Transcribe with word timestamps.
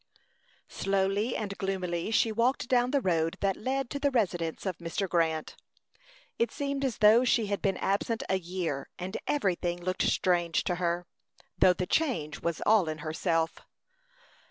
Slowly 0.71 1.35
and 1.35 1.55
gloomily 1.59 2.09
she 2.09 2.31
walked 2.31 2.67
down 2.67 2.89
the 2.89 3.01
road 3.01 3.37
that 3.41 3.55
led 3.55 3.91
to 3.91 3.99
the 3.99 4.09
residence 4.09 4.65
of 4.65 4.79
Mr. 4.79 5.07
Grant. 5.07 5.55
It 6.39 6.49
seemed 6.51 6.83
as 6.83 6.97
though 6.97 7.23
she 7.23 7.45
had 7.45 7.61
been 7.61 7.77
absent 7.77 8.23
a 8.27 8.39
year, 8.39 8.89
and 8.97 9.15
everything 9.27 9.79
looked 9.79 10.01
strange 10.01 10.63
to 10.63 10.75
her, 10.77 11.05
though 11.55 11.73
the 11.73 11.85
change 11.85 12.39
was 12.41 12.63
all 12.65 12.89
in 12.89 12.97
herself. 13.05 13.59